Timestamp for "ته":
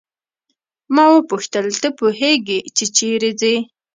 1.81-1.87